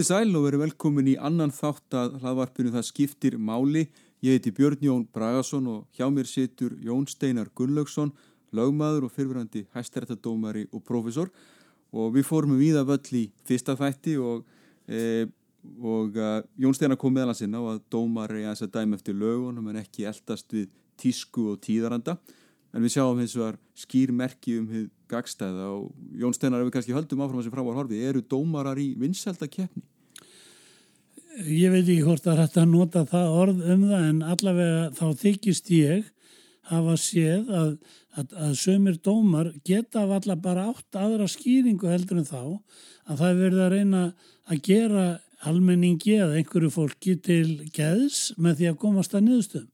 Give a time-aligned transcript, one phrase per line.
[0.00, 3.82] Komið sæl og verið velkomin í annan þátt að hlaðvarpinu það skiptir máli.
[4.24, 8.14] Ég heiti Björn Jón Bragason og hjá mér situr Jón Steinar Gunnlaugsson,
[8.56, 11.28] lögmaður og fyrfirandi hæstaréttadómari og profesor
[11.92, 14.48] og við fórum við að völl í fyrsta þætti og,
[14.88, 15.26] e,
[15.84, 19.68] og uh, Jón Steinar kom sinna á að dómari að þess að dæm eftir lögunum
[19.68, 22.16] en ekki eldast við tísku og tíðaranda
[22.70, 25.88] en við sjáum hins vegar skýrmerki um hið gagstæða og
[26.20, 29.82] Jón Steinar ef við kannski höldum áfram þessi frávar horfi, eru dómarar í vinsældakeppni?
[31.46, 36.08] Ég veit ekki hvort að nota það orð um það en allavega þá þykist ég
[36.70, 37.70] hafa séð að,
[38.18, 42.42] að, að sömur dómar geta af alla bara átt aðra skýringu heldur en þá
[43.10, 44.02] að það verður að reyna
[44.50, 45.06] að gera
[45.48, 49.70] almenningi eða einhverju fólki til geðs með því að komast að niðurstöðum.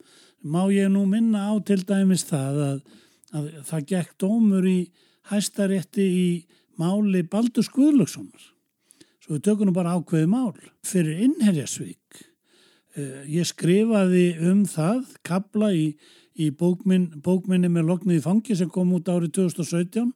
[0.47, 2.77] Má ég nú minna á til dæmis það að,
[3.35, 4.79] að það gekk dómur í
[5.31, 6.29] hæstarétti í
[6.79, 8.53] máli Baldur Skuðlökssonar.
[9.19, 10.55] Svo við tökum nú bara ákveði mál
[10.87, 12.21] fyrir innherjasvík.
[12.95, 15.89] Eh, ég skrifaði um það, kabla í,
[16.39, 20.13] í bókminn, bókminni með loknið í fangi sem kom út árið 2017.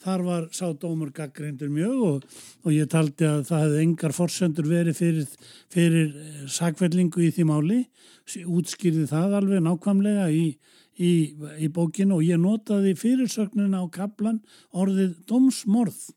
[0.00, 2.26] Þar var sádómur gaggreindur mjög og,
[2.64, 5.26] og ég taldi að það hefði engar forsendur verið fyrir,
[5.68, 7.80] fyrir eh, sakvellingu í því máli.
[8.48, 10.44] Útskýrði það alveg nákvæmlega í
[11.00, 11.10] í,
[11.64, 14.40] í bókinu og ég notaði fyrirsögnuna á kaplan
[14.76, 16.10] orðið domsmorð.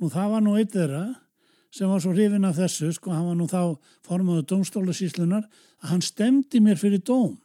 [0.00, 1.04] Nú það var nú eitt þeirra
[1.72, 5.46] sem var svo hrifin af þessu, sko, hann var nú þá formadur domstólasíslunar,
[5.80, 7.38] að hann stemdi mér fyrir dóm,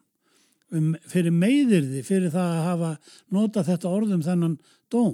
[0.76, 2.90] um, fyrir meiðirði, fyrir það að hafa
[3.32, 4.58] notað þetta orðum þennan
[4.92, 5.14] dóm.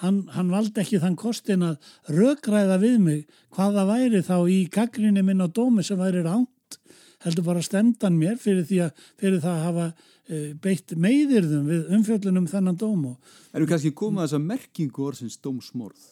[0.00, 5.24] Hann, hann valdi ekki þann kostin að rökræða við mig hvaða væri þá í gaggrinni
[5.26, 6.78] minn á dómi sem væri ránt,
[7.20, 9.90] heldur bara stemdan mér fyrir, að, fyrir það að hafa
[10.30, 13.06] Eh, beitt meðirðum við umfjöldunum þennan dóm.
[13.50, 16.04] Erum kannski komað þess að merkingu orðsins dómsmorð?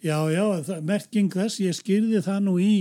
[0.00, 2.76] Já, já, það, merking þess, ég skýrði það nú í,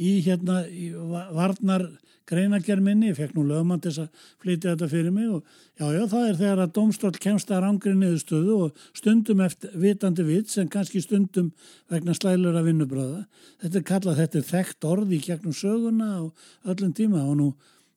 [0.00, 1.88] í hérna í varnar
[2.28, 5.42] greinagerminni, ég fekk nú lögmann til að flytja þetta fyrir mig og
[5.76, 10.24] já, já, það er þegar að domstól kemst að rangri niðurstöðu og stundum eftir vitandi
[10.24, 11.52] vits en kannski stundum
[11.92, 13.20] vegna slælur að vinnubröða.
[13.60, 17.52] Þetta er kallað, þetta er þekkt orði í gegnum söguna og öllum tíma og nú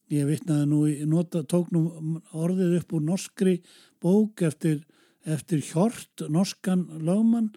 [0.08, 0.78] Ég vittnaði nú,
[1.12, 1.82] nota, tók nú
[2.32, 3.58] orðið upp úr norskri
[4.00, 4.86] bók eftir,
[5.28, 7.50] eftir Hjort, norskan lögmann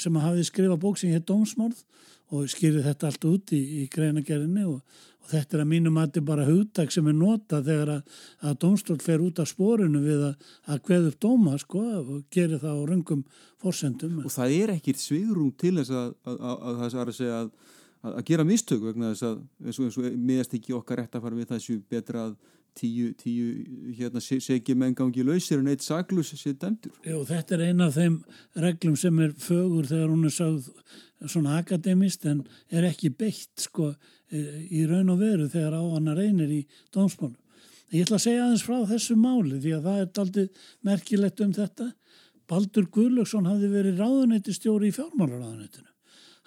[0.00, 1.82] sem hafði skrifað bók sem hétt Dómsmórð
[2.30, 4.80] og skýrið þetta allt út í, í greinagerðinni og,
[5.20, 8.20] og þetta er að mínum að þetta er bara hugtak sem er nota þegar að,
[8.46, 12.62] að Dómstól fer út af spórinu við að, að hveð upp dóma sko og gerir
[12.62, 13.26] það á röngum
[13.60, 14.22] fórsendum.
[14.24, 17.52] Og það er ekkit svigrum til þess að, að það er að segja að
[18.00, 22.28] að gera mistök vegna þess að miðast ekki okkar rétt að fara við þessu betra
[22.28, 22.36] að
[22.80, 26.94] tíu, tíu hérna segi menn gangi lausir en eitt saglus sé dæmdur.
[27.04, 28.16] Jó, þetta er eina af þeim
[28.64, 30.70] reglum sem er fögur þegar hún er sáð
[31.26, 32.42] svona akademist en
[32.72, 36.62] er ekki beitt sko e, í raun og veru þegar á hana reynir í
[36.94, 37.36] dómsmálum.
[37.90, 41.54] Ég ætla að segja aðeins frá þessu máli því að það er aldrei merkilegt um
[41.56, 41.92] þetta.
[42.50, 45.89] Baldur Guðlöksson hafði verið ráðunætti stjóri í fjármálaráðunættinu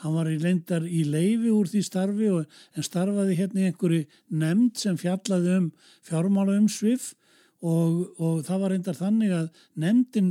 [0.03, 4.06] Hann var í leindar í leifi úr því starfi og, en starfaði hérna í einhverju
[4.36, 5.69] nefnd sem fjallaði um
[6.03, 7.14] fjármála um svif
[7.64, 10.30] og, og það var reyndar þannig að nefndin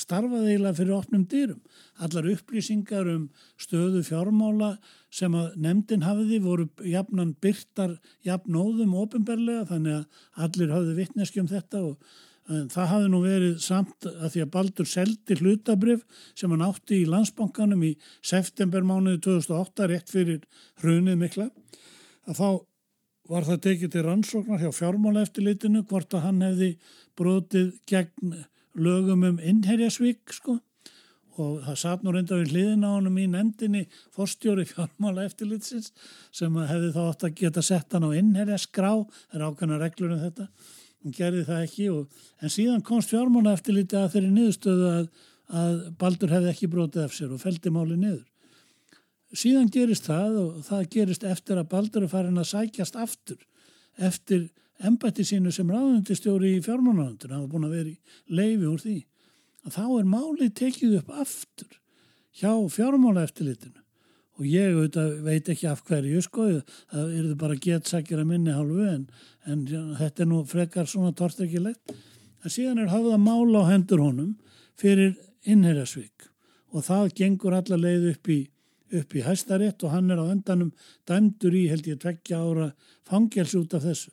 [0.00, 1.60] starfaði eiginlega fyrir opnum dyrum.
[2.02, 3.28] Allar upplýsingar um
[3.60, 4.74] stöðu fjármála
[5.14, 7.94] sem að nefndin hafiði voru jafnan byrtar
[8.26, 12.16] jafnóðum ofinberlega þannig að allir hafði vittneski um þetta og
[12.52, 16.02] En það hafði nú verið samt að því að Baldur seldi hlutabrif
[16.36, 20.42] sem hann átti í landsbankanum í septembermánuði 2008 rétt fyrir
[20.82, 21.48] hrunið mikla
[22.28, 22.48] að þá
[23.32, 26.70] var það tekið til rannsóknar hjá fjármálaeftilitinu hvort að hann hefði
[27.16, 28.36] brotið gegn
[28.74, 30.58] lögum um innherjasvík sko.
[31.40, 35.90] Og það satt nú reynda við hliðin á hann í nefndinni fórstjóri fjármálaeftilitsins
[36.30, 38.92] sem hefði þá átt að geta sett hann á innherjaskrá,
[39.32, 40.46] það er ákveðna reglur um þetta
[41.04, 45.08] hún gerði það ekki og, en síðan komst fjármána eftir liti að þeirri niðurstöðu að,
[45.60, 48.24] að Baldur hefði ekki brotið af sér og feldi máli niður.
[49.34, 53.40] Síðan gerist það og það gerist eftir að Baldur er farin að sækjast aftur
[54.00, 54.48] eftir
[54.84, 58.98] embætti sínu sem ráðundistjóri í fjármánarandur, hann var búin að vera í leifi úr því.
[59.64, 61.80] Að þá er málið tekið upp aftur
[62.34, 63.83] hjá fjármála eftirlitinu
[64.34, 66.48] og ég auðvitað, veit ekki af hverju sko,
[66.90, 69.04] það eru bara getsakir að minni hálfu en,
[69.46, 69.62] en
[70.00, 74.32] þetta er nú frekar svona torstrekilegt en síðan er hafða mála á hendur honum
[74.80, 75.14] fyrir
[75.46, 76.26] innherjasvík
[76.74, 78.40] og það gengur alla leið upp í,
[78.98, 80.72] upp í hæstarétt og hann er á endanum
[81.06, 82.72] dæmdur í held ég tveggja ára
[83.06, 84.10] fangels út af þessu.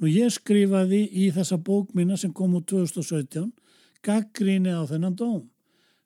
[0.00, 3.52] Nú ég skrifaði í þessa bók mína sem kom úr 2017
[4.04, 5.44] gaggríni á þennan dóm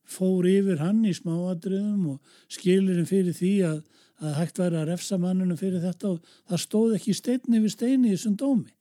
[0.09, 3.83] fór yfir hann í smáadriðum og skilurinn fyrir því að,
[4.21, 8.11] að hægt væri að refsa mannunum fyrir þetta og það stóð ekki steinni við steini
[8.11, 8.73] í þessum dómi.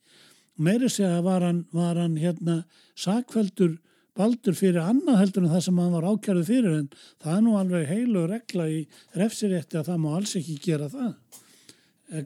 [0.60, 2.62] Meiri segja var hann, var hann hérna
[2.98, 3.78] sakveldur
[4.18, 6.88] baldur fyrir annað heldur en það sem hann var ákjærið fyrir en
[7.22, 8.80] það er nú alveg heilu regla í
[9.16, 11.14] refsirétti að það má alls ekki gera það.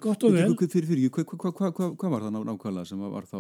[0.00, 0.48] Gott og vel.
[0.56, 3.38] Fyrir, fyrir, hvað hva, hva, hva, var það nákvæmlega sem var þá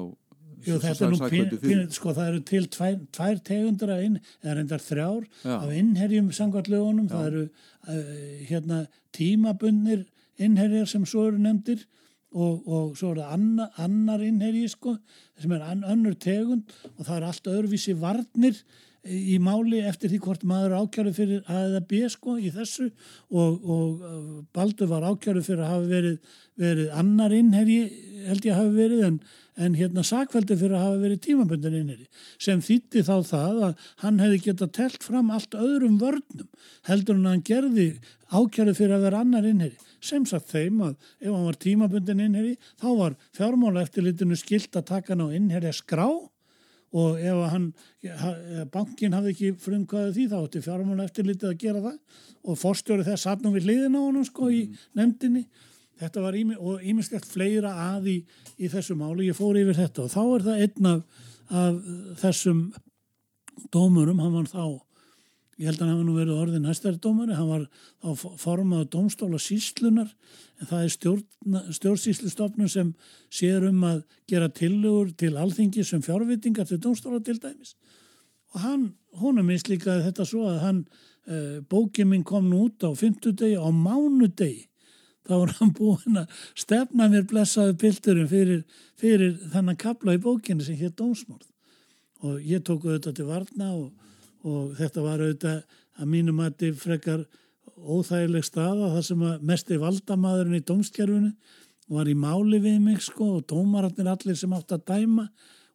[0.64, 1.30] Jú, þetta er nú
[1.62, 5.54] pín, sko það eru til tvær, tvær tegundur að inn, eða reyndar þrjár Já.
[5.58, 8.14] af innherjum sangvartlögunum, það eru uh,
[8.48, 8.84] hérna
[9.14, 10.06] tímabundir
[10.42, 11.84] innherjar sem svo eru nefndir
[12.34, 14.96] og, og svo er það anna, annar innherji sko,
[15.40, 18.58] sem er an, önnur tegund og það er allt öðruvísi varnir
[19.04, 22.88] í máli eftir því hvort maður ákjæru fyrir A eða B sko í þessu.
[23.30, 27.80] Og, og Baldur var ákjæru fyrir að hafa verið, verið annar innherji
[28.24, 29.18] held ég að hafa verið en,
[29.60, 32.08] en hérna sakveldi fyrir að hafa verið tímaböndin innherji
[32.42, 36.48] sem þýtti þá það að hann hefði geta telt fram allt öðrum vörnum
[36.88, 37.88] heldur en hann gerði
[38.34, 39.76] ákjæru fyrir að vera annar innherji.
[40.04, 44.88] Sem sagt þeim að ef hann var tímaböndin innherji þá var fjármála eftirlitinu skilt að
[44.94, 46.08] taka hann á innherja skrá
[46.94, 47.68] og ef hann,
[48.72, 52.00] bankin hafði ekki frumkvæðið því þá ætti fjármála eftirlitið að gera það.
[52.44, 54.62] Og fórstjóri þess satnum við hliðin á hann sko í
[54.94, 55.44] nefndinni.
[55.98, 58.16] Þetta var ími, og ímislegt fleira að í,
[58.58, 61.22] í þessu máli, ég fór yfir þetta og þá er það einn af,
[61.54, 61.76] af
[62.22, 62.64] þessum
[63.74, 64.64] dómurum, hann var þá
[65.58, 67.64] ég held að hann hefði nú verið orðin hæstari dómari, hann var
[68.02, 70.10] þá formaður domstóla síslunar
[70.60, 70.94] en það er
[71.78, 72.92] stjórnsíslustofnum sem
[73.32, 77.74] sér um að gera tillögur til alþingi sem fjárvitingar til domstóla til dæmis.
[78.54, 80.84] Og hann, minnst líka þetta svo að hann,
[81.30, 84.68] uh, bókið minn kom nú út á fymtudegi, á mánudegi.
[85.24, 88.64] Þá var hann búinn að stefna mér blessaðu pilturum fyrir,
[89.00, 91.48] fyrir þannan kapla í bókinu sem hér dómsmórð
[92.24, 93.88] og ég tók auðvitað til varna og,
[94.44, 97.24] og þetta var auðvitað að mínum að þið frekar
[97.74, 101.32] óþægileg staða þar sem að mest er valdamaðurinn í dómskerfunu
[101.94, 105.26] var í máli við mig sko og dómararnir allir sem átt að dæma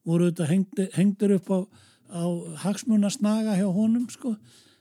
[0.07, 1.59] voru auðvitað hengdir, hengdir upp á,
[2.09, 2.23] á
[2.63, 4.33] hagsmunasnaga hjá honum sko.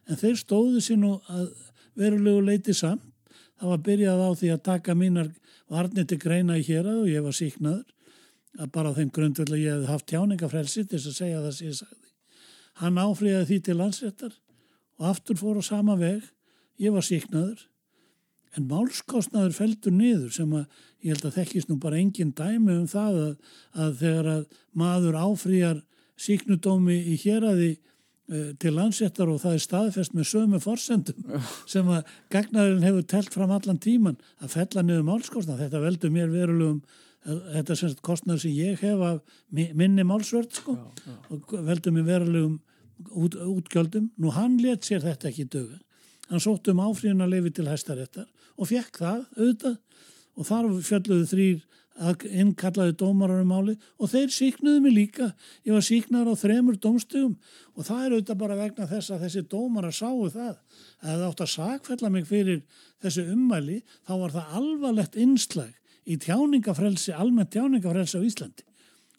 [0.09, 1.51] En þeir stóðu sér nú að
[1.99, 3.05] verulegu leiti samt.
[3.59, 5.31] Það var byrjað á því að taka mínar
[5.69, 7.85] varnir til greina í hér og ég var síknaður
[8.59, 11.69] að bara á þeim grundvöld að ég hef haft tjáningafrelsi til að segja það sem
[11.69, 12.08] ég sagði
[12.83, 14.37] hann áfriðaði því til landsréttar
[14.99, 16.23] og aftur fór á sama veg
[16.83, 17.67] ég var síknaður
[18.57, 20.65] en málskostnaður feldur niður sem að
[21.05, 23.35] ég held að þekkist nú bara engin dæmi um það að,
[23.85, 24.47] að þegar að
[24.79, 25.83] maður áfrýjar
[26.19, 31.43] síknudómi í héræði uh, til landsettar og það er staðfest með sömu forsendum
[31.73, 35.63] sem að gagnarinn hefur telt fram allan tíman að fella niður málskostnað.
[35.67, 40.59] Þetta veldur mér verulegum uh, þetta er semst kostnað sem ég hef af minni málsvörd
[40.59, 41.19] sko já, já.
[41.35, 42.59] og veldur mér verulegum
[43.11, 44.11] út, útgjöldum.
[44.17, 45.83] Nú hann let sér þetta ekki dögur
[46.29, 48.29] Hann sótt um áfríðuna lefi til hæstaréttar
[48.59, 49.77] og fekk það auðvitað
[50.39, 51.65] og þar fjölluðu þrýr
[52.39, 55.31] innkallaði dómarar um máli og þeir síknuðu mig líka.
[55.67, 57.39] Ég var síknar á þremur dómstugum
[57.75, 60.55] og það er auðvitað bara vegna þess að þessi dómarar sáu það.
[61.01, 62.63] Að það átt að sakfella mig fyrir
[63.03, 68.69] þessi ummæli þá var það alvarlegt innslag í tjáningafrelsi, almennt tjáningafrelsi á Íslandi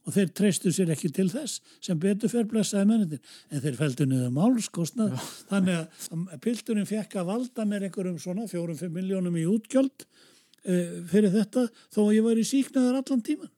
[0.09, 3.21] og þeir treystu sér ekki til þess sem betur fyrir blessaði mennitin
[3.53, 5.29] en þeir feldu niður málskostnað.
[5.51, 11.31] Þannig að pildurinn fekk að valda mér einhverjum svona fjórum-fimm miljónum í útgjöld uh, fyrir
[11.35, 13.53] þetta þó að ég var í síknaður allan tíman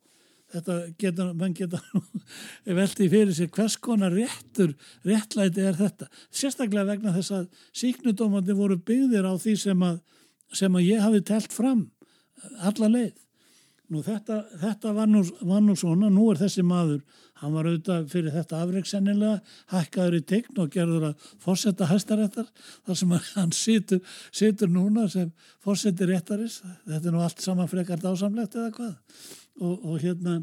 [0.52, 1.80] þetta geta, mann geta
[2.82, 4.74] veldi fyrir sig hvers konar réttur
[5.08, 6.10] réttlæti er þetta.
[6.28, 10.02] Sérstaklega vegna þess að síknudómandi voru byggðir á því sem að,
[10.52, 11.86] sem að ég hafi telt fram
[12.60, 13.14] alla leið
[13.92, 17.02] Nú þetta, þetta var, nú, var nú svona, nú er þessi maður,
[17.42, 19.40] hann var auðvitað fyrir þetta afreiksennilega,
[19.74, 22.48] hækkaður í tegn og gerður að fórsetta hæstaréttar,
[22.88, 24.00] þar sem hann situr,
[24.32, 25.34] situr núna sem
[25.66, 29.28] fórseti réttaris, þetta er nú allt saman frekart ásamlegt eða hvað.
[29.60, 30.38] Og, og hérna,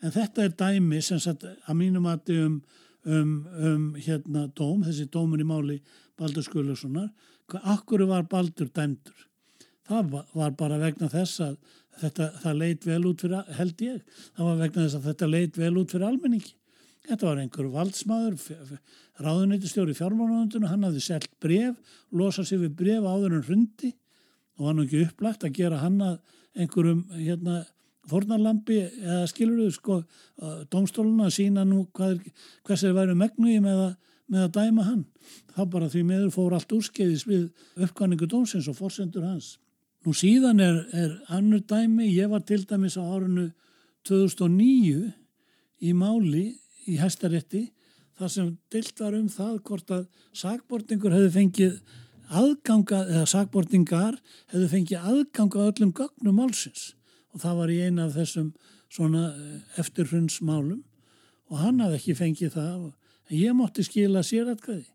[0.00, 2.56] en þetta er dæmi sem sagt að mínum aðti um,
[3.04, 3.36] um,
[3.68, 5.78] um hérna dóm, þessi dómun í máli
[6.16, 7.12] Baldur Skullurssonar,
[7.60, 9.28] akkur var Baldur dæmdur?
[9.88, 11.56] Það var bara vegna þess að
[12.00, 15.58] þetta, það leit vel út fyrir, held ég, það var vegna þess að þetta leit
[15.60, 16.54] vel út fyrir almenningi.
[17.04, 18.78] Þetta var einhver valdsmaður,
[19.20, 21.76] ráðuneytistjóri fjármálunundinu, hann hafði selgt bref,
[22.16, 23.90] losað sér við bref áður en hrundi
[24.56, 26.16] og var nú ekki upplagt að gera hann að
[26.54, 27.58] einhverjum hérna,
[28.08, 29.98] fornarlampi eða skilur þau sko
[30.72, 32.20] domstóluna að sína nú hvað,
[32.64, 33.82] hvers er værið megnuði með,
[34.30, 35.04] með að dæma hann.
[35.54, 37.46] Þá bara því meður fór allt úrskeiðis við
[37.84, 39.54] uppkvæningu dómsins og forsendur hans.
[40.04, 43.48] Nú síðan er, er annur dæmi, ég var til dæmis á árunnu
[44.04, 45.14] 2009
[45.80, 46.44] í máli
[46.84, 47.62] í Hæstarétti
[48.18, 50.04] þar sem dilt var um það hvort að
[50.36, 51.78] sagbortingur hefði fengið
[52.28, 54.18] aðganga, eða sakbortingar
[54.52, 56.92] hefðu fengið aðganga öllum gögnum málsins.
[57.32, 58.52] Og það var í eina af þessum
[58.92, 60.82] svona eh, eftirhrunnsmálum
[61.48, 62.90] og hann hafði ekki fengið það.
[63.30, 64.93] En ég mótti skila sératkvæði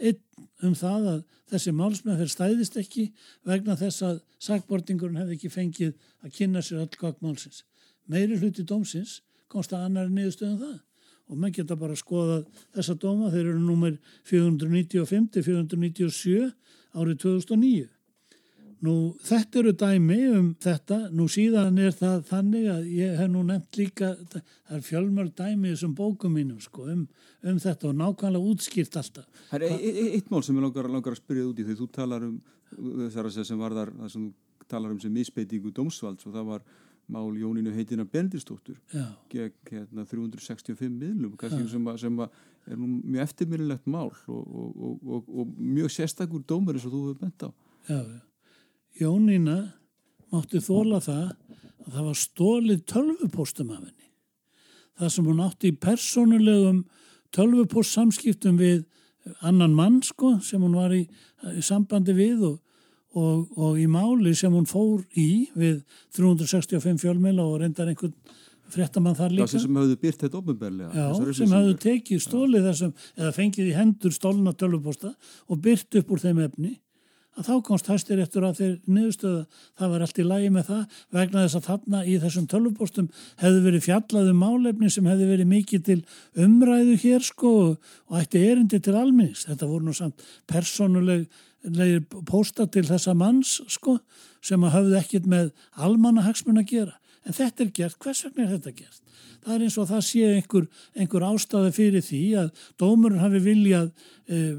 [0.00, 0.20] einn
[0.66, 1.20] um það að
[1.52, 3.04] þessi málsmeðferð stæðist ekki
[3.46, 5.92] vegna þess að sakbortingurinn hefði ekki fengið
[6.24, 7.58] að kynna sér öll gögn málsins.
[8.06, 9.12] Meiri hluti dómsins
[9.52, 10.78] komst að annari niðurstöðum það
[11.26, 12.36] og menn geta bara að skoða
[12.76, 13.94] þessa dóma, þeir eru nummer
[14.30, 16.52] 495-497
[16.96, 17.95] árið 2009.
[18.84, 23.44] Nú þetta eru dæmi um þetta, nú síðan er það þannig að ég hef nú
[23.48, 27.06] nefnt líka, það er fjölmörg dæmi þessum bókum mínum sko um,
[27.46, 29.28] um þetta og nákvæmlega útskýrt alltaf.
[29.50, 31.78] Það er e e eitt mál sem ég langar, langar að spyrja út í því
[31.80, 32.36] þú talar um
[33.06, 36.68] þessar sem var þar, það sem þú talar um sem misbeitingu dómsvalds og það var
[37.08, 38.78] mál Jónínu heitina Bendistóttur
[39.30, 41.36] gegn hérna, 365 miðlum
[41.70, 46.42] sem, að, sem að er nú mjög eftirminnilegt mál og, og, og, og mjög sérstakur
[46.42, 47.50] dómur eins og þú hefur bent á.
[47.86, 48.18] Já, já.
[48.96, 49.56] Jónína
[50.32, 51.26] mátti þóla það
[51.86, 54.10] að það var stólið tölvupóstum af henni.
[54.96, 56.84] Það sem hún átti í persónulegum
[57.36, 58.86] tölvupóst samskiptum við
[59.44, 61.04] annan mann sko sem hún var í,
[61.52, 62.56] í sambandi við og,
[63.18, 65.82] og, og í máli sem hún fór í við
[66.16, 68.14] 365 fjölmila og reyndar einhvern
[68.72, 69.50] frettamann þar líka.
[69.52, 70.90] Það sem hafðu byrt þetta ofnbærlega.
[70.96, 75.12] Já, sem hafðu tekið stólið þessum eða fengið í hendur stólna tölvupósta
[75.46, 76.72] og byrt upp úr þeim efni
[77.36, 79.40] að þá komst hæstir eftir að þeir niðurstöðu
[79.76, 83.08] það var allt í lægi með það vegna þess að þarna í þessum tölvupóstum
[83.42, 85.98] hefði verið fjallaðu málefni sem hefði verið mikið til
[86.46, 89.44] umræðu hér sko og ætti erindi til alminnings.
[89.48, 93.98] Þetta voru nú samt personulegir pósta til þessa manns sko
[94.44, 96.96] sem að hafði ekkit með almannahagsmun að gera.
[97.26, 99.02] En þetta er gert, hvers vegna er þetta gert?
[99.46, 100.66] Það er eins og það sé einhver,
[100.96, 103.90] einhver ástæði fyrir því að dómurinn hafi viljað
[104.26, 104.54] eh,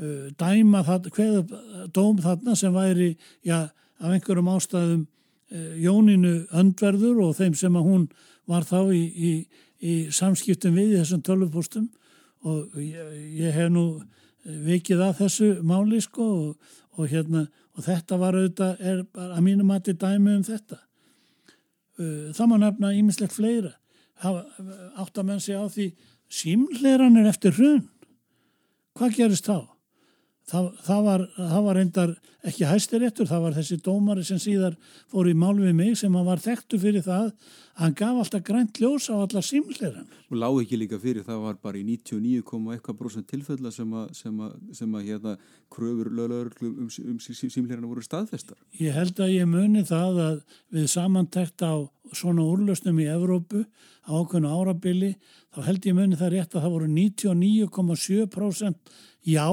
[0.00, 3.14] uh, dæma það, hveða dóm þarna sem væri,
[3.46, 3.70] já,
[4.02, 8.06] af einhverjum ástæðum uh, Jóninu öndverður og þeim sem að hún
[8.50, 9.32] var þá í, í,
[9.80, 11.90] í samskiptum við í þessum tölvupústum
[12.48, 13.86] og ég, ég hef nú
[14.42, 19.70] vikið að þessu máli sko og, og hérna og þetta var auðvitað, er að mínum
[19.72, 20.78] þetta dæmi um þetta.
[22.36, 23.72] Það má nefna ímislegt fleira.
[24.22, 25.88] Átt að menn sig á því
[26.32, 27.86] símleiran er eftir hrun.
[28.98, 29.71] Hvað gerist þá?
[30.50, 34.74] Það, það, var, það var reyndar ekki hæstiréttur, það var þessi dómari sem síðar
[35.12, 38.80] fór í mál við mig sem var þekktu fyrir það að hann gaf alltaf grænt
[38.82, 40.08] ljós á alla símleirann.
[40.28, 44.56] Og lág ekki líka fyrir, það var bara í 99,1% tilfella sem að, sem að,
[44.76, 45.32] sem að hérna
[45.72, 48.58] kröfur löglaurlu um, um símleirann voru staðfestar.
[48.80, 50.42] Ég held að ég muni það að
[50.74, 51.74] við samantækt á
[52.12, 53.64] svona úrlösnum í Evrópu
[54.04, 55.14] á okkurna árabili,
[55.54, 58.76] þá held ég muni það rétt að það voru 99,7%
[59.30, 59.46] já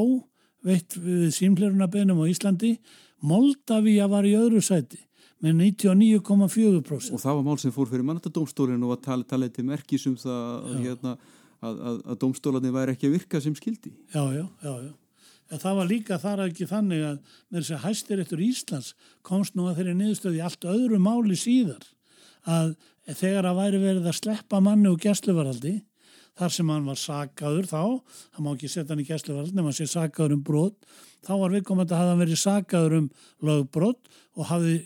[0.66, 2.78] veitt við símlirunabennum á Íslandi.
[3.25, 5.01] Moldavíja var í öðru sæti
[5.44, 10.08] með 99,4% og það var mál sem fór fyrir mannatadómstólinu og talið tali til merkis
[10.10, 11.13] um það að, hérna,
[11.63, 14.92] að, að, að dómstólarni væri ekki að virka sem skildi Já, já, já, já.
[15.50, 18.92] En það var líka þar ekki þannig að með þess að hæstir eftir Íslands
[19.25, 21.88] komst nú að þeirri niðurstöði allt öðru máli síðar
[22.50, 22.75] að
[23.10, 25.80] þegar að væri verið að sleppa manni og gæsluvaraldi
[26.39, 27.81] þar sem hann var sagaður þá,
[28.36, 30.77] hann má ekki setja hann í gæsluvarð nema að sé sagaður um brot,
[31.25, 33.10] þá var viðkomandi að hafa verið sagaður um
[33.50, 34.77] lögbrot og hafi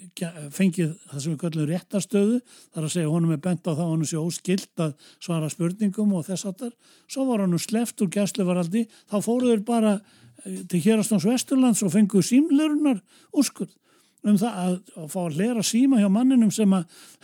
[0.55, 2.39] fengið það sem við kallum réttastöðu,
[2.73, 6.25] þar að segja honum er bent á það, honum sé óskilt að svara spurningum og
[6.25, 6.73] þess aftar,
[7.05, 12.25] svo var hann sleft úr gæsluvaraldi, þá fóruður bara eh, til Hérastáns Vesturlands og fenguð
[12.31, 13.77] símlerunar úrskurð
[14.23, 16.83] um það að, að fá að lera síma hjá manninum sem að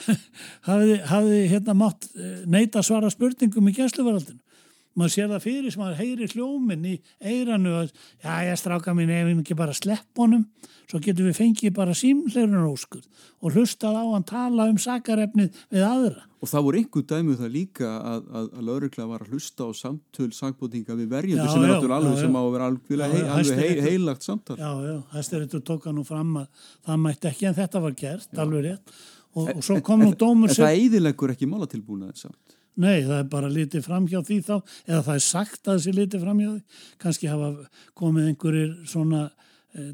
[0.69, 4.41] hafi, hafi hérna mátt eh, neyta svara spurningum í gæsluvaraldinu.
[4.99, 9.11] Maður sér það fyrir sem að heyri hljóminn í eiranu að já, ég stráka mín
[9.13, 10.41] ef við ekki bara slepp honum,
[10.89, 13.05] svo getur við fengið bara símleirun óskur
[13.39, 16.25] og hlustað á hann tala um sakarefnið við aðra.
[16.39, 19.67] Og það voru einhver dæmu um það líka að, að, að laurugla var að hlusta
[19.67, 23.23] á samtöl sangbótinga við verjandi sem er náttúrulega alveg sem á að vera alveg, hei,
[23.37, 24.59] alveg hei, heilagt samtal.
[24.59, 28.29] Já, já, hæstiréttur tók hann nú fram að það mætti ekki en þetta var gert,
[28.31, 28.39] já.
[28.45, 28.95] alveg rétt
[29.35, 30.63] og, og svo kom nú dómur sem...
[30.63, 32.58] En það eidilegur ekki málatilbúnaðið samt?
[32.79, 34.55] Nei, það er bara litið fram hjá því þá
[34.87, 37.49] eða það er sagt að þessi litið fram hjá því kannski hafa
[37.99, 39.27] komið einhverjir svona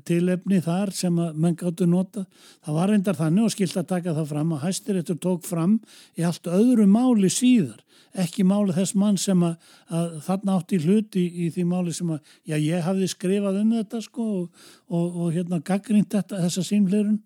[0.08, 2.24] tilefni þar sem að menn gáttu nota.
[2.64, 5.80] Það var reyndar þannig og skilt að taka það fram að hæstiréttur tók fram
[6.16, 7.82] í allt öðru máli síðar,
[8.16, 9.58] ekki máli þess mann sem að,
[9.92, 14.02] að þarna átti hluti í, því máli sem að, já ég hafði skrifað um þetta
[14.06, 17.20] sko og, og, og hérna gaggrínt þetta, þessa símleirun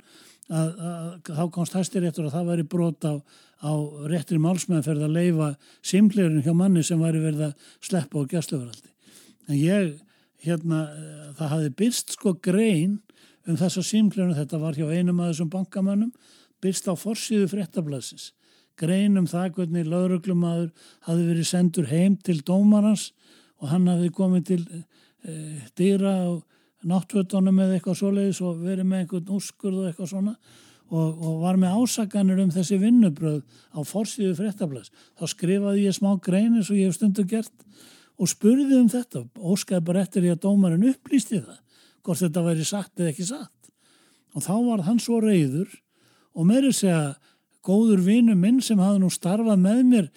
[0.49, 3.13] að, að þá komst hæstiréttur að það væri brot á,
[3.59, 3.71] á
[4.07, 5.49] réttri málsmeðferð að leifa
[5.83, 8.91] símleirun hjá manni sem væri verið að sleppa á gæsluveraldi.
[9.49, 9.99] En ég
[10.45, 12.99] hérna, eh, það hafi byrst sko grein
[13.47, 16.11] um þessa símklunum, þetta var hjá einum af þessum bankamönnum,
[16.61, 18.31] byrst á forsýðu fréttablasins.
[18.77, 20.71] Grein um það hvernig lauruglumadur
[21.07, 23.11] hafi verið sendur heim til dómarans
[23.59, 24.61] og hann hafi komið til
[25.27, 25.33] e,
[25.75, 26.45] dýra og
[26.87, 30.35] náttfötunum eða eitthvað svoleiðis og verið með einhvern úrskurð og eitthvað svona
[30.89, 33.41] og, og var með ásakanir um þessi vinnubröð
[33.73, 34.91] á forsýðu fréttablas.
[35.19, 37.53] Þá skrifaði ég smá grein eins og ég hef stundu gert
[38.19, 39.23] og spurði um þetta.
[39.39, 41.59] Óskaði bara eftir því að dómarinn upplýsti það
[42.03, 43.71] hvort þetta væri sagt eða ekki sagt
[44.35, 45.71] og þá var hann svo reyður
[46.37, 47.15] og meiri segja
[47.65, 50.09] góður vinu minn sem hafði nú starfað með mér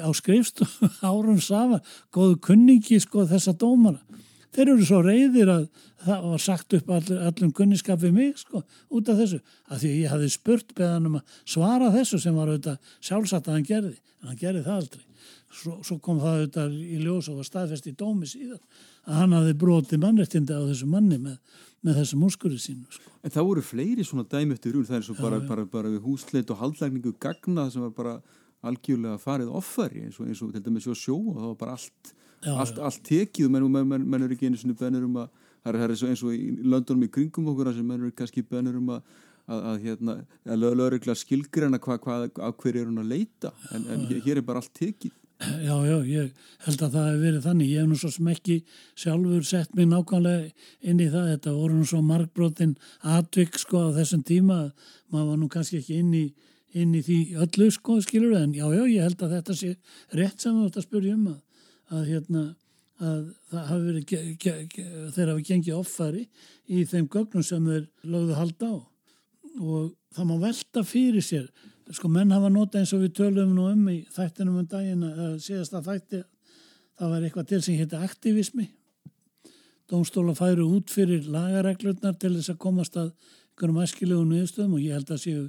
[0.00, 1.82] á skrifstofu árum saman,
[2.14, 4.00] góðu kunningi sko þessa dómara
[4.54, 5.66] þeir eru svo reyðir að
[6.04, 8.62] það var sagt upp all, allum kunniskap við mig sko
[8.94, 12.52] út af þessu, af því ég hafði spurt beðan um að svara þessu sem var
[12.52, 15.04] auðvitað sjálfsagt að hann gerði en hann gerði það aldrei.
[15.54, 18.62] Svo, svo kom það auðvitað í ljós og var staðfest í dómi síðan
[19.04, 21.36] að hann hafði brotið mannrettindi á þessu manni með,
[21.84, 23.12] með þessum úrskurði sínu sko.
[23.24, 25.92] En það voru fleiri svona dæmi eftir rúl, það er svo bara, já, bara, bara
[25.92, 28.16] við húsleit og haldlækningu gagna sem var bara
[28.64, 32.14] algjörlega farið offari eins og, eins og til dæmis sjó og það var bara allt,
[32.52, 35.28] allt, allt tekið menn, menn, menn, menn er ekki einu svona bennur um að
[35.64, 38.96] það er, eins og í löndunum í kringum okkur að menn er kannski bennur um
[38.98, 39.04] að
[39.44, 40.14] að, að, hérna,
[40.48, 44.46] að lögregla skilgreina hvað hva, hva, hver er hún að leita en, en hér er
[44.46, 45.12] bara allt tekið
[45.44, 46.30] Já, já, ég
[46.64, 47.70] held að það hefur verið þannig.
[47.74, 48.54] Ég hef nú svo sem ekki
[49.02, 50.44] sjálfur sett mig nákvæmlega
[50.86, 51.26] inn í það.
[51.32, 52.76] Þetta voru nú svo markbrotin
[53.16, 54.58] atvik sko á þessum tíma.
[55.12, 56.22] Maður var nú kannski ekki inn í,
[56.78, 58.36] inn í því öllu sko, skilur.
[58.38, 59.72] En já, já, ég held að þetta sé
[60.14, 61.40] rétt sem þú ætti að spyrja um að,
[61.94, 62.44] að, hérna,
[63.00, 63.20] að
[63.50, 64.80] það hafi verið,
[65.14, 66.24] þeir hafi gengið offari
[66.66, 68.76] í þeim gögnum sem þeir lögðu halda á.
[69.62, 71.48] Og það má velta fyrir sér
[71.92, 75.36] sko menn hafa nota eins og við tölum nú um í þættinum um daginn að
[75.44, 76.20] síðast að þætti
[76.98, 78.68] það var eitthvað til sem hétti aktivismi
[79.90, 84.96] Dómstóla færu út fyrir lagareglurnar til þess að komast að einhverjum æskilegu nýðstöðum og ég
[84.96, 85.42] held að séu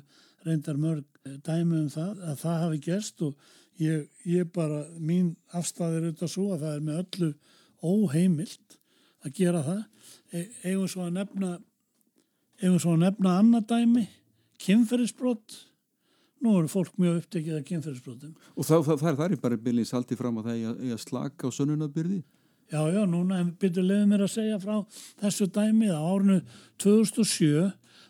[0.45, 5.33] reyndar mörg eh, dæmi um það að það hafi gerst og ég, ég bara, mín
[5.55, 7.31] afstæðir auðvitað svo að það er með öllu
[7.85, 8.79] óheimilt
[9.25, 9.81] að gera það
[10.31, 11.53] e, eigum svo að nefna
[12.61, 14.05] eigum svo að nefna annað dæmi
[14.63, 15.63] kynferðisbrott
[16.45, 18.33] Nú eru fólk mjög upptekið að kynferðisbrotum.
[18.53, 21.55] Og það, það, það er bara byrjins haldið fram að það er að slaka á
[21.55, 22.19] sönnunabyrði?
[22.73, 24.75] Já, já, núna byrjuð leiðið mér að segja frá
[25.21, 26.38] þessu dæmið á árinu
[26.81, 27.65] 2007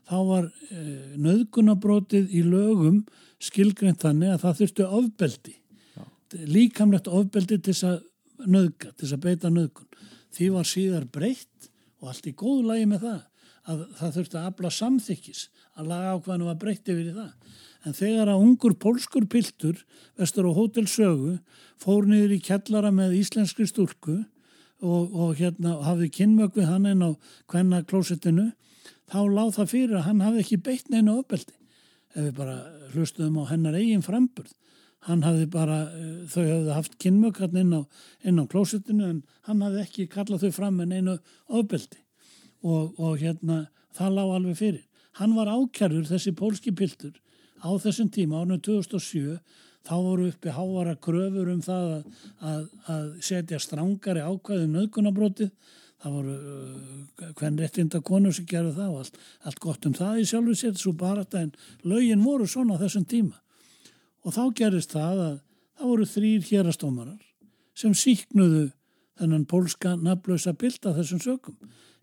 [0.06, 3.01] þá var eh, nöðgunabrótið í lögum
[3.45, 5.55] skilgreint þannig að það þurftu ofbeldi.
[5.95, 6.03] Já.
[6.51, 10.03] Líkamlegt ofbeldi til þess að nöðga, til þess að beita nöðgun.
[10.36, 11.69] Því var síðar breytt
[12.01, 13.21] og allt í góðu lagi með það
[13.65, 17.31] að það þurftu að abla samþykkis að laga ákvæðinu var breytt yfir í það
[17.86, 19.81] en þegar að ungur pólskur piltur
[20.19, 21.36] vestur á hótelsögu
[21.81, 24.19] fór niður í kjallara með íslenskri stúrku
[24.86, 27.12] og, og hérna hafði kynmög við hann einn á
[27.51, 28.51] hvenna klósettinu
[29.12, 31.58] þá láð það fyrir að hann hafði ekki beitt neina ofbeldi
[32.15, 32.56] ef við bara
[32.93, 34.54] hlustuðum á hennar eigin framburð.
[35.06, 37.82] Hann hafði bara, eh, þau hafði haft kynmög hann inn á,
[38.23, 42.01] inn á klósettinu en hann hafði ekki kallað þau fram en einu ofbeldi.
[42.63, 44.86] Og, og hérna það láð alveg fyrir.
[45.19, 47.13] Hann var ákjærður þessi pólski piltur
[47.62, 49.39] á þessum tíma, árnum 2007
[49.86, 52.06] þá voru uppi hávara kröfur um það að,
[52.41, 55.51] að, að setja strángari ákvæðum nöðgunabrótið
[56.03, 60.21] það voru uh, hvern réttinda konur sem gerði það og allt, allt gott um það
[60.21, 61.51] í sjálfu sér svo bara þetta en
[61.88, 63.38] lögin voru svona á þessum tíma.
[64.25, 65.36] Og þá gerist það að
[65.75, 67.21] það voru þrýr hérastómarar
[67.75, 68.65] sem síknuðu
[69.19, 71.55] þennan pólska naflösa bild af þessum sökum.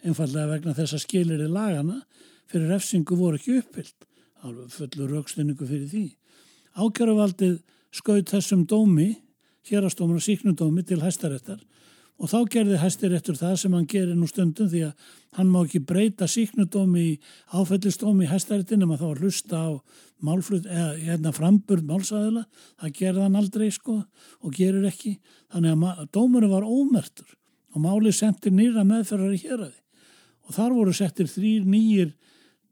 [0.03, 2.01] Einfallega vegna þess að skilir í lagana
[2.51, 4.09] fyrir refsingu voru ekki uppfyllt.
[4.43, 6.07] Fullur raukstunningu fyrir því.
[6.75, 7.61] Ákjöruvaldið
[7.95, 9.13] skaut þessum dómi,
[9.69, 11.61] hérastómar og síknudómi til hæstaréttar
[12.23, 15.81] og þá gerði hæstaréttur það sem hann gerir nú stundum því að hann má ekki
[15.83, 17.13] breyta síknudómi í
[17.51, 19.71] áfællistómi í hæstaréttin en þá að hlusta á
[20.23, 22.45] málflut eða hérna framburð málsæðila,
[22.79, 25.17] það gerði hann aldrei sko og gerir ekki.
[25.51, 27.33] Þannig að dómurinn var ómertur
[27.73, 29.81] og málið sendir nýra meðferðar í héræði
[30.47, 32.15] og þar voru settir þrýr nýjir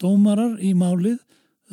[0.00, 1.18] dómarar í málið.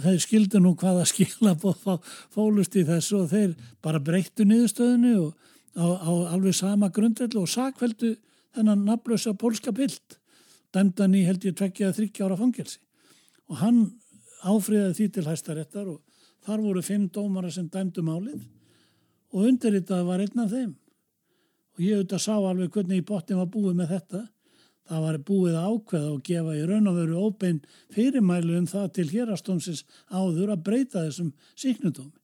[0.01, 3.53] Þeir skildu nú hvaða skila fólust í þessu og þeir
[3.85, 8.15] bara breyttu niðurstöðinu og á, á alveg sama grundveldu og sakveldu
[8.55, 10.17] þennan naflösa pólska pilt.
[10.73, 12.79] Dæmdan í held ég tveggja að þryggja ára fangelsi.
[13.47, 13.79] Og hann
[14.43, 16.01] áfriðaði því til hæstaréttar og
[16.45, 18.41] þar voru fimm dómara sem dæmdu málið.
[19.33, 20.73] Og undirritað var einn af þeim.
[21.77, 24.23] Og ég auðvitað sá alveg hvernig í botni var búið með þetta.
[24.87, 27.57] Það var búið ákveða og gefa í raun og veru óbein
[27.93, 32.16] fyrirmælu um það til hérastómsins áður að breyta þessum síknudómi.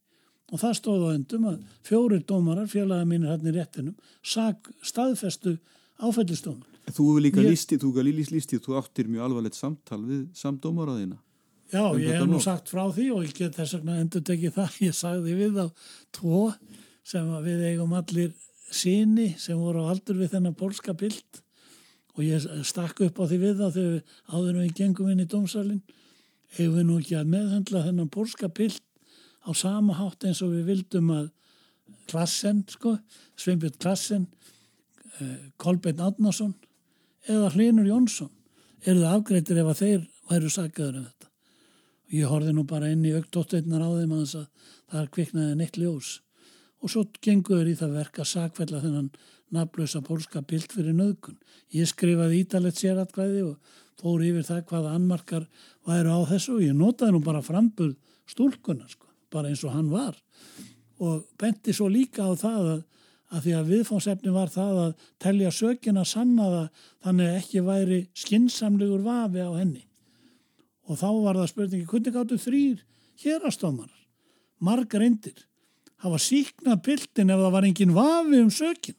[0.54, 5.58] Og það stóð á endum að fjórir dómarar, fjölaða mínir hann í réttinum, staðfestu
[5.98, 6.70] áfællistómin.
[6.94, 7.50] Þú hefur líka ég...
[7.56, 11.18] lísti, þú hefur líka lísti, þú áttir mjög alvarlegt samtal við samdómaraðina.
[11.74, 14.58] Já, um ég hef nú sagt frá því og ég get þess vegna endur tekið
[14.60, 14.76] það.
[14.90, 15.68] Ég sagði við á
[16.14, 16.44] tvo
[17.08, 18.36] sem við eigum allir
[18.74, 21.42] síni sem voru á aldur við þennan pólska bild
[22.14, 25.82] og ég stakk upp á því við þá þegar áður við gengum inn í dómsalinn
[26.54, 28.83] hefur við nú ekki að meðhandla þennan pólska bild
[29.44, 31.28] á sama hátt eins og við vildum að
[32.10, 32.98] klassen, sko,
[33.40, 34.28] Sveinbjörn Klassen
[35.20, 36.56] eh, Kolbeinn Átnason
[37.28, 38.32] eða Hlinur Jónsson
[38.84, 41.30] eru það afgreitir ef að þeir væru saggaður um þetta.
[42.04, 45.80] Og ég horfi nú bara inn í auktóttveitnar á þeim að það er kviknaði neitt
[45.80, 46.18] ljós.
[46.84, 49.14] Og svo gengur í það verk að sagfælla þennan
[49.54, 51.38] naflösa pólska bild fyrir nöðkun.
[51.72, 55.48] Ég skrifaði ítalett sératkvæði og fór yfir það hvaða anmarkar
[55.88, 57.96] væru á þessu og ég notaði nú bara framburð
[58.30, 60.18] stúlkunar sko, bara eins og hann var.
[61.02, 62.84] Og benti svo líka á það að,
[63.34, 66.68] að því að viðfónsefni var það að telja sökina sannaða
[67.04, 69.84] þannig að ekki væri skinsamlegur vafi á henni.
[70.88, 72.84] Og þá var það spurningi hvernig gáttu þrýr
[73.24, 73.92] hérastómar
[74.64, 75.46] margar indir
[76.04, 78.98] hafa síknað piltin ef það var engin vafi um sökin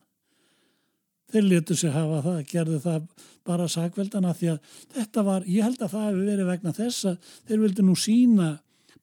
[1.32, 3.06] þeir letu sig hafa það, gerðu það
[3.44, 7.32] bara sakveldana því að þetta var, ég held að það hefur verið vegna þess að
[7.48, 8.50] þeir vildi nú sína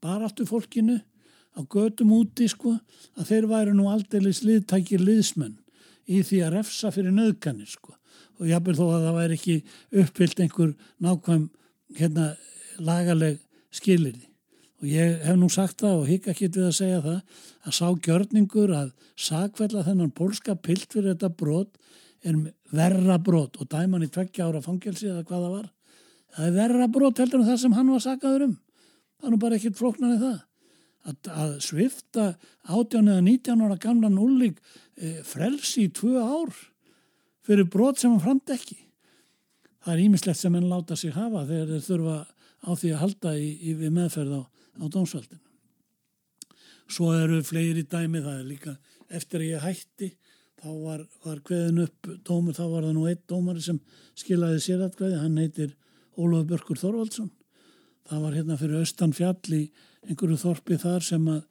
[0.01, 0.97] baráttu fólkinu
[1.57, 2.77] á gödum úti sko
[3.19, 5.57] að þeir væri nú aldrei sliðtækir liðsmenn
[6.07, 7.95] í því að refsa fyrir nöðganir sko.
[8.41, 9.55] Og jábel þó að það væri ekki
[10.01, 11.47] uppfyllt einhver nákvæm
[11.99, 12.33] hérna
[12.81, 13.39] lagaleg
[13.71, 14.31] skilirði
[14.81, 17.19] og ég hef nú sagt það og higg ekki við að segja það
[17.69, 21.77] að sá gjörningur að sakvella þennan pólska pilt fyrir þetta brot
[22.25, 22.39] er
[22.73, 25.67] verra brot og dæman í tveggja ára fangelsi eða hvaða var.
[26.33, 28.55] Það er verra brot heldur en það sem hann var sakaður um.
[29.19, 30.39] Það er nú bara ekkit floknan í það
[31.07, 32.27] að, að svifta
[32.67, 34.59] 18 eða 19 ára gamla núlík
[34.95, 36.53] e, frelsi í tvö ár
[37.45, 38.77] fyrir brot sem hann framt ekki.
[39.81, 42.17] Það er ímislegt sem henn láta sig hafa þegar þeir þurfa
[42.61, 45.41] á því að halda í, í meðferð á, á dómsvaldinu.
[46.91, 48.75] Svo eru fleiri dæmi það er líka
[49.11, 50.09] eftir að ég hætti
[50.61, 53.79] þá var, var hveðin upp dómur, þá var það nú eitt dómari sem
[54.19, 55.71] skilaði sér aðkveði, hann heitir
[56.19, 57.31] Ólaf Börkur Þorvaldsson.
[58.09, 59.63] Það var hérna fyrir austan fjall í
[60.07, 61.41] einhverju þorpi þar sem að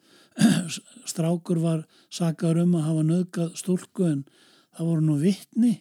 [1.13, 4.23] strákur var sakar um að hafa nöðgað stúlku en
[4.77, 5.75] það voru nú vittni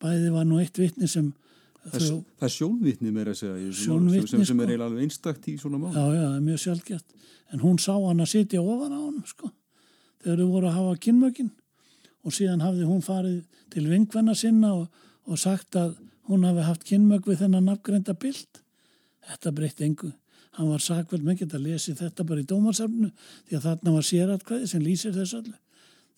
[0.00, 1.32] bæði var nú eitt vittni sem
[1.80, 4.64] Það, þau, það er sjónvittni meira að segja sjónvittni, sem, sem sko.
[4.66, 7.14] er eiginlega einstakt í svona mál Já, já, það er mjög sjálfgett
[7.54, 9.48] en hún sá hann að sitja ofan á hann sko,
[10.20, 11.48] þegar þau voru að hafa kynmökinn
[12.20, 13.38] og síðan hafði hún farið
[13.72, 15.94] til vingvenna sinna og, og sagt að
[16.30, 18.60] hún hafi haft kynmög við þennan nafngreinda bild.
[19.26, 20.12] Þetta breytti engu.
[20.58, 23.10] Hann var sakveld mikið að lesi þetta bara í dómarsafnu
[23.48, 25.58] því að þarna var sératkvæði sem lýsir þess allir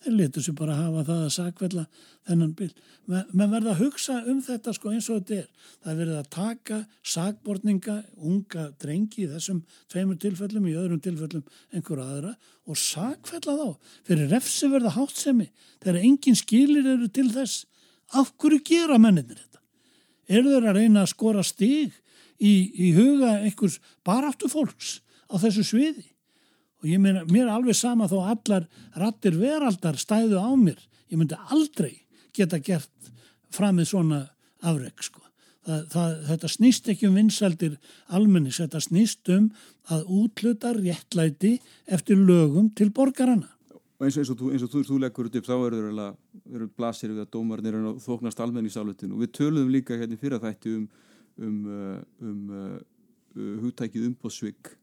[0.03, 1.83] þeir letur sér bara hafa það að sakvella
[2.27, 2.69] þennan bíl.
[3.07, 5.69] Menn verða að hugsa um þetta sko eins og þetta er.
[5.83, 6.79] Það verður að taka
[7.13, 12.33] sakbortninga, unga drengi í þessum tveimur tilfellum, í öðrum tilfellum einhverja aðra
[12.67, 15.49] og sakvella þá fyrir refsiverða hátsemi
[15.83, 17.65] þegar engin skilir eru til þess.
[18.13, 19.61] Af hverju gera menninir þetta?
[20.27, 21.95] Er þeir að reyna að skora stig
[22.39, 26.13] í, í huga einhvers baráttu fólks á þessu sviði?
[26.83, 28.67] og ég meina, mér er alveg sama þó allar
[28.99, 32.03] rattir veraldar stæðu á mér ég myndi aldrei
[32.35, 33.11] geta gert
[33.53, 34.19] fram með svona
[34.63, 35.21] afreg sko.
[35.63, 37.77] þetta snýst ekki um vinsaldir
[38.11, 39.47] almennis, þetta snýst um
[39.87, 41.55] að útluta réttlæti
[41.87, 45.47] eftir lögum til borgarana og eins og, eins og, eins og þú, þú leggur upp
[45.47, 50.43] þá eru það blasir við að dómarnir þóknast almenningsálutinu og við töluðum líka hérna fyrir
[50.43, 50.87] þætti um
[51.39, 52.79] um, uh, um, um
[53.35, 54.73] uh, hugtækið umbóðsvigg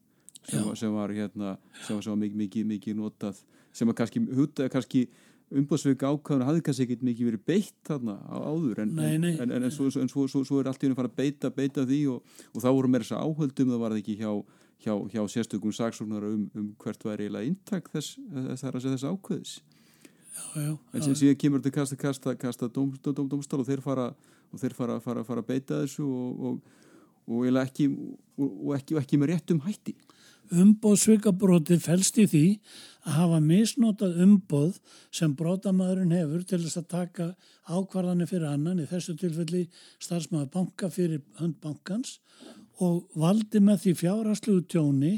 [0.42, 3.42] sem, sem var hérna sem var, sem var mikið, mikið, mikið notað
[3.76, 4.22] sem var kannski,
[4.72, 5.04] kannski
[5.50, 9.32] umbúðsveik ákvæðun hafði kannski ekkit mikið verið beitt þarna áður en, nei, nei.
[9.34, 11.84] en, en, en svo, svo, svo, svo er allt í húnum farið að beita, beita
[11.88, 14.30] því og, og þá voru mér þess að áhöldum það var ekki hjá,
[14.86, 19.56] hjá, hjá sérstökum saksóknar um, um hvert var eiginlega intak þess, þess, þess, þess ákvæðis.
[20.30, 23.66] Já, já, en sem síðan kemur þetta kasta, kasta, kasta dóm, dóm, dóm, dómstál og
[23.66, 24.06] þeir fara
[24.50, 26.78] og þeir fara, fara, fara að beita þessu og, og,
[27.30, 27.88] og ekki,
[28.76, 29.94] ekki, ekki með réttum hætti.
[30.50, 32.46] Umbóðsvikabróti fælst í því
[33.06, 34.80] að hafa misnotað umbóð
[35.14, 37.26] sem brótamæðurinn hefur til þess að taka
[37.70, 39.68] ákvarðanir fyrir annan, í þessu tilfelli
[40.02, 42.18] starfsmæður banka fyrir höndbankans
[42.82, 45.14] og valdi með því fjárhastluðu tjóni,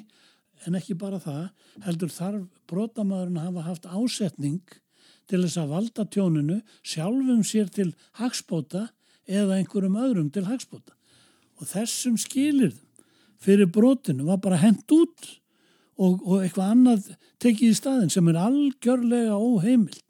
[0.67, 1.49] en ekki bara það,
[1.87, 4.77] heldur þarf brótamæðurinn að hafa haft ásetning
[5.31, 7.89] til þess að valda tjóninu sjálfum sér til
[8.21, 8.91] hagspóta
[9.33, 10.95] eða einhverjum öðrum til hagspóta.
[11.61, 12.81] Og þessum skilirðum
[13.43, 15.29] fyrir brotinu var bara hent út
[15.99, 17.11] og, og eitthvað annað
[17.43, 20.05] tekið í staðin sem er algjörlega óheimilt.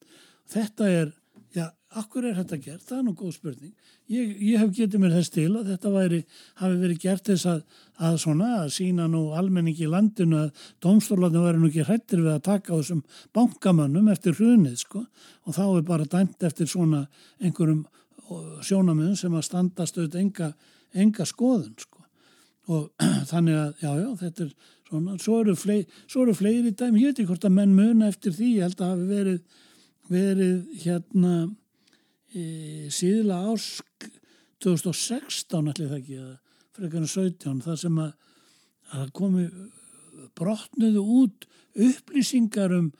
[0.53, 1.13] Þetta er
[1.57, 2.85] ja, akkur er þetta gert?
[2.89, 3.73] Það er nú góð spurning.
[4.13, 6.19] Ég, ég hef getið mér þess til að þetta væri,
[6.61, 7.63] hafi verið gert þess að,
[8.09, 12.35] að svona, að sína nú almenningi í landinu að domstólarnir væri nú ekki hrættir við
[12.35, 13.03] að taka á þessum
[13.37, 15.07] bankamönnum eftir hrunið, sko,
[15.47, 17.07] og þá er bara dæmt eftir svona
[17.41, 17.87] einhverjum
[18.66, 20.53] sjónamöðum sem að standast auðvitað enga,
[21.05, 22.05] enga skoðun, sko.
[22.73, 24.53] Og þannig að, já, já, þetta er
[24.88, 28.11] svona, svo eru, fleiri, svo eru fleiri dæmi, ég veit ekki hvort að menn muna
[28.12, 29.61] eftir því, ég held að hafi verið,
[30.12, 31.35] verið hérna
[32.33, 32.45] e,
[32.92, 34.09] síðla ásk
[34.62, 36.21] 2016 allir það ekki
[36.77, 38.12] frekarinn 17 þar sem að,
[38.97, 39.47] að komi
[40.38, 42.92] brotnuðu út upplýsingar um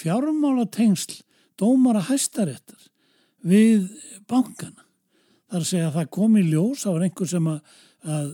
[0.00, 1.20] fjármálatengsl
[1.60, 2.89] dómara hæstaréttar
[3.46, 3.88] við
[4.30, 4.86] bankana.
[5.50, 7.78] Það er að segja að það kom í ljós, það var einhver sem að,
[8.16, 8.28] að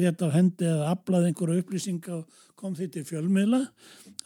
[0.00, 3.60] leta á hendi eða aflaði einhverju upplýsinga og kom því til fjölmiðla,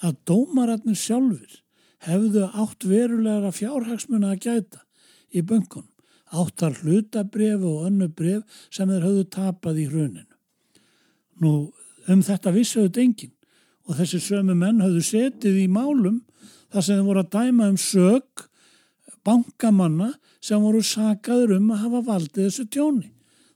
[0.02, 1.58] að dómaratnir sjálfur
[2.06, 4.82] hefðu átt verulegra fjárhagsmuna að gæta
[5.32, 5.88] í böngunum.
[6.32, 10.28] Áttar hlutabref og önnu bref sem þeir höfðu tapað í hruninu.
[11.44, 11.52] Nú,
[12.08, 13.34] um þetta vissuðu dengin
[13.84, 16.22] og þessi sömu menn höfðu setið í málum
[16.72, 18.46] þar sem þeir voru að dæma um sög
[19.26, 23.12] bankamanna sem voru sagaður um að hafa valdið þessu tjóni.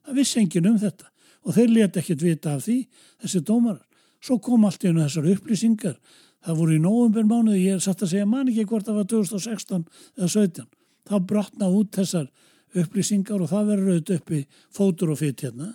[0.07, 1.11] Það vissi engin um þetta
[1.46, 2.79] og þeir leti ekkert vita af því,
[3.22, 3.85] þessi dómarar.
[4.22, 5.98] Svo kom allt í hennu þessar upplýsingar.
[6.46, 9.85] Það voru í nógumbjörnmánuði, ég er satt að segja man ekki hvort það var 2016
[10.16, 10.66] eða 17
[11.07, 12.29] þá brotna út þessar
[12.76, 14.40] upplýsingar og það verður auðvitað uppi
[14.74, 15.72] fótur og fyrt hérna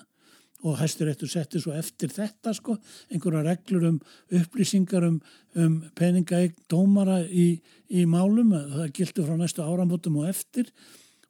[0.64, 2.78] og hæstur eftir setti svo eftir þetta sko,
[3.12, 4.00] einhverja reglur um
[4.38, 5.20] upplýsingar um,
[5.58, 7.54] um peningaegn dómara í,
[7.90, 10.70] í málum, það gildi frá næstu árambotum og eftir.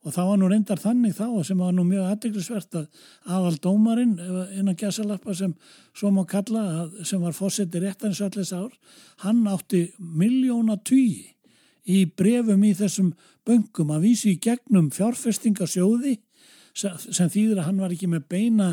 [0.02, 4.16] Og það var nú reyndar þannig þá sem var nú mjög aðdeglisvert að aðal dómarinn
[4.58, 5.54] innan gæsalappa sem
[5.94, 8.72] svo má kalla sem var fósetti réttanins allis ár,
[9.22, 11.36] hann átti miljóna tugi
[11.86, 13.14] í brefum í þessum
[13.46, 16.18] böngum að vísi í gegnum fjárfestingasjóði
[16.74, 18.68] sem þýðir að hann var ekki með beina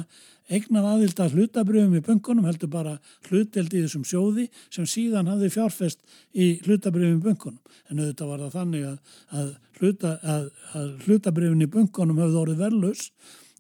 [0.49, 2.95] eignar aðild að hlutabröfum í böngunum heldur bara
[3.29, 6.01] hluteld í þessum sjóði sem síðan hafði fjárfest
[6.33, 7.59] í hlutabröfum í böngunum
[7.89, 12.65] en auðvitað var það þannig að, að, hluta, að, að hlutabröfum í böngunum höfðu orðið
[12.65, 13.05] verðlus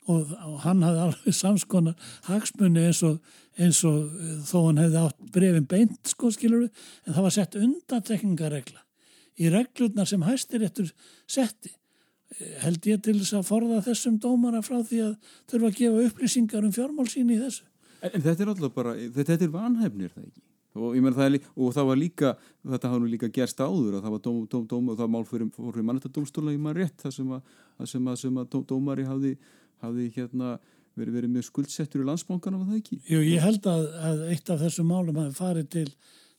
[0.08, 3.18] og, og hann hafði alveg samskonar hagsmunni eins og,
[3.60, 8.84] eins og þó hann hefði átt brefin beint sko skiluru en það var sett undantekningaregla
[9.38, 10.90] í reglurnar sem hæstiréttur
[11.30, 11.74] setti
[12.62, 16.66] held ég til þess að forða þessum dómara frá því að þurfa að gefa upplýsingar
[16.68, 17.64] um fjármál sín í þessu.
[17.98, 20.44] En, en þetta er alltaf bara, þetta er vanhefnir það ekki?
[20.78, 22.32] Og, það, og það var líka,
[22.70, 25.48] þetta hafði líka gerst áður og það var dóm, dóm, dóm og það mál fyrir,
[25.56, 27.56] fyrir mannetadómstóla í maður rétt það sem að,
[27.88, 29.32] sem að, sem að dóm, dómari hafði,
[29.82, 30.52] hafði hérna
[30.94, 33.00] verið, verið með skuldsettur í landsbánkan af það ekki?
[33.08, 35.88] Jú, ég held að, að eitt af þessum málum hafi farið til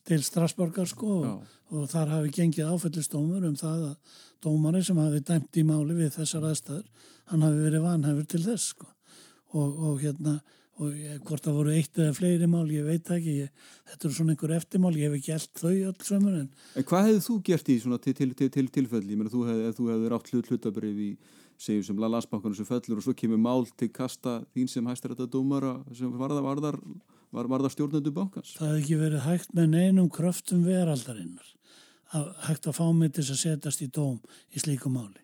[0.10, 5.24] til Strasborgar sko og, og þar hafi gengið áfællistómur um það að dómari sem hafi
[5.26, 6.88] dæmt í máli við þessar aðstæður,
[7.32, 8.88] hann hafi verið vanhefur til þess sko.
[9.58, 10.40] Og, og hérna
[10.80, 13.34] og ég, hvort það voru eitt eða fleiri mál, ég veit ekki.
[13.44, 16.48] Ég, þetta er svona einhver eftirmál, ég hef ekki gælt þau alls sömur en
[16.80, 19.44] En hvað hefðu þú gert í svona til, til, til, til tilfelli, ég meina þú
[19.50, 21.12] hefðu, rátt hlut hlutabrif í,
[21.60, 25.28] segjum sem landsbankunum sem fellur og svo kemur mál til kasta þín sem hæstar þetta
[25.34, 26.78] dómara sem varðar, varðar
[27.36, 28.54] var, var það stjórnendu bankans?
[28.58, 31.50] Það hefði ekki verið hægt með neinum kröftum veraldarinnar
[32.16, 34.20] að hægt að fá mig til að setjast í dóm
[34.54, 35.20] í slíku máli.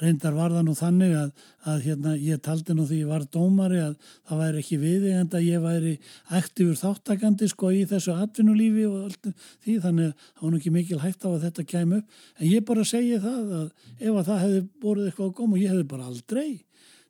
[0.00, 1.32] Reyndar var það nú þannig að,
[1.68, 3.92] að hérna, ég taldi nú því ég var dómari að
[4.28, 5.92] það væri ekki viðegand að ég væri
[6.38, 9.28] aktífur þáttakandi sko í þessu atvinnulífi og allt
[9.66, 12.18] því þannig að það var nú ekki mikil hægt á að þetta kæmu upp.
[12.40, 13.68] En ég bara segi það að
[14.00, 16.50] ef að það hefði borðið eitthvað á góma, ég hefði bara aldrei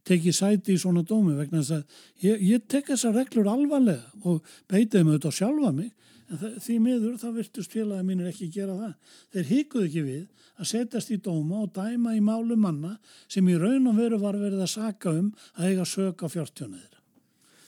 [0.09, 4.43] tekið sæti í svona dómi vegna þess að ég, ég tek þessar reglur alvarlega og
[4.71, 5.93] beitiði mig auðvitað sjálfa mig
[6.33, 8.95] en það, því miður þá virtust félagi mínir ekki gera það.
[9.35, 12.95] Þeir híkuðu ekki við að setjast í dóma og dæma í málu manna
[13.31, 16.99] sem í raun og veru var verið að saka um að eiga söka fjártjónaðir.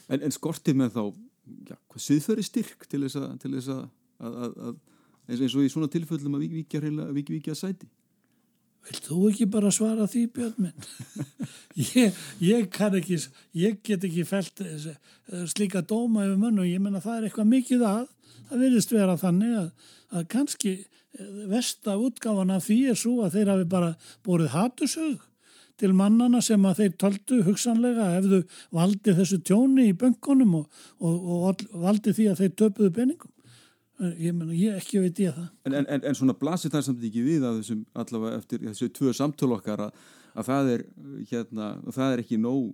[0.09, 1.05] En, en skortið með þá,
[1.71, 3.85] já, hvað syðferði styrk til þess að, til þess að,
[4.25, 4.83] að, að
[5.35, 6.49] eins og í svona tilfellum að
[7.25, 7.89] vikja sæti?
[8.85, 10.89] Vilt þú ekki bara svara því Björn minn?
[11.97, 13.19] ég, ég kann ekki,
[13.57, 14.91] ég get ekki fælt eh,
[15.51, 18.09] slíka dóma yfir mönnu og ég menna það er eitthvað mikið að,
[18.51, 23.39] það vilist vera þannig að, að kannski eh, versta útgáfan af því er svo að
[23.39, 23.95] þeir hafi bara
[24.27, 25.23] borðið hatusög
[25.81, 28.43] til mannana sem að þeir töldu hugsanlega ef þau
[28.79, 33.34] valdi þessu tjóni í böngunum og, og, og valdi því að þeir töpuðu peningum
[34.01, 35.49] ég, mena, ég ekki veit ég það.
[35.69, 39.53] En, en, en svona blasir það samt ekki við þessum allavega eftir þessu tvö samtöl
[39.59, 40.01] okkar að,
[40.35, 40.87] að það er
[41.31, 42.73] hérna, það er ekki nóg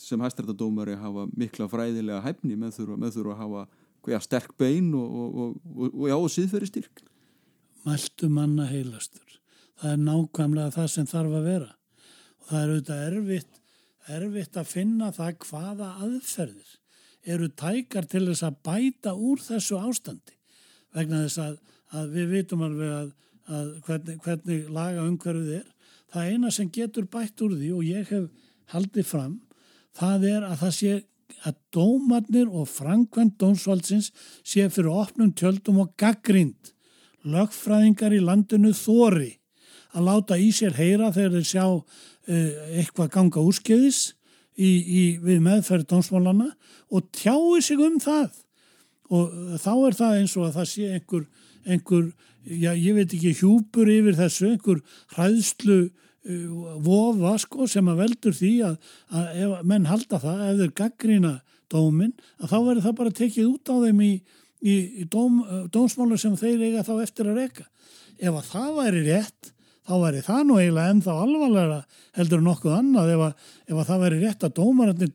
[0.00, 3.64] sem hæstrættadómari hafa mikla fræðilega hæfni með þurfa að hafa
[4.12, 7.04] ja, sterk bein og, og, og, og já, og síðferði styrk.
[7.86, 9.30] Mæltu manna heilastur
[9.80, 11.70] það er nákvæmlega það sem þarf að vera.
[12.48, 13.60] Það er auðvitað erfitt,
[14.16, 16.76] erfitt að finna það hvaða aðferðir
[17.30, 20.36] eru tækar til þess að bæta úr þessu ástandi
[20.96, 21.58] vegna þess að,
[21.96, 23.12] að við vitum alveg að,
[23.50, 25.68] að hvernig, hvernig laga umhverfið er.
[26.10, 29.38] Það eina sem getur bætt úr því og ég hef haldið fram,
[29.96, 30.92] það er að það sé
[31.46, 34.10] að dómarnir og framkvæmt dómsvaldsins
[34.42, 36.72] sé fyrir opnum tjöldum og gaggrind
[37.24, 39.36] lögfræðingar í landinu þóri
[39.94, 41.84] að láta í sér heyra þegar þeir sjá uh,
[42.78, 44.00] eitthvað ganga úrskeiðis
[44.56, 46.50] í, í, við meðferð dómsmálana
[46.90, 48.30] og tjái sig um það
[49.10, 51.24] og þá er það eins og að það sé einhver,
[51.66, 52.10] einhver
[52.46, 54.82] já ég veit ekki hjúpur yfir þessu, einhver
[55.16, 58.76] hræðslu uh, vofa sko sem að veldur því að,
[59.10, 61.34] að ef menn halda það, ef þeir gaggrína
[61.70, 64.12] dómin, að þá verður það bara tekið út á þeim í,
[64.60, 65.40] í, í dóm,
[65.72, 67.66] dómsmálu sem þeir eiga þá eftir að reyka.
[68.20, 69.52] Ef að það væri rétt
[69.88, 71.78] þá væri það nú eiginlega ennþá alvarlega
[72.18, 75.12] heldur nokkuð annað ef að, ef að það væri rétt að dómarannir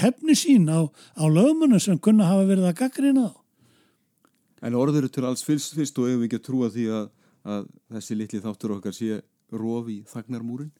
[0.00, 3.32] hefni sín á, á lögmunum sem kunna hafa verið að gaggrina á.
[4.66, 7.04] En orður eru til alls fyrst, fyrst og ef við ekki að trúa því að,
[7.46, 9.20] að þessi litli þáttur okkar sé
[9.54, 10.72] rofi þagnarmúrin?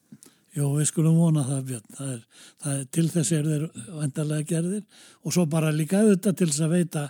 [0.56, 1.88] Jó, við skulum vona það, Björn.
[1.94, 2.20] Það er,
[2.62, 3.64] það er, til þess er þeir
[4.00, 7.02] vendarlega gerðir og svo bara líka auðvitað til þess að veita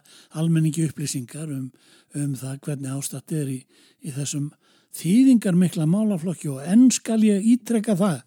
[0.43, 1.69] almenningi upplýsingar um,
[2.19, 3.59] um það hvernig ástatt er í,
[4.03, 4.51] í þessum
[4.97, 8.23] þýðingar mikla málaflokki og enn skal ég ítrekka það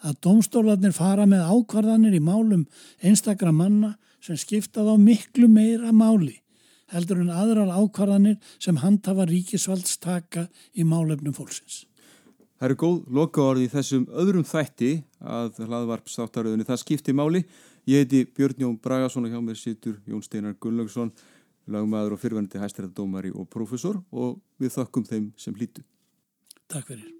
[0.00, 2.66] að domstólarnir fara með ákvarðanir í málum
[3.04, 6.40] einstakra manna sem skiptað á miklu meira máli
[6.90, 11.84] heldur en aðrar ákvarðanir sem handhafa ríkisvaldstaka í málefnum fólksins.
[12.60, 14.90] Það eru góð loka orði í þessum öðrum þætti
[15.24, 17.44] að hlaðvarpstáttaröðunni það skipti máli.
[17.88, 21.14] Ég heiti Björn Jón Bragason og hjá mér situr Jón Steinar Gunnlaugsson,
[21.70, 25.86] lagmaður og fyrvenandi hæstæðardómari og profesor og við þakkum þeim sem hlýtu.
[26.70, 27.19] Takk fyrir.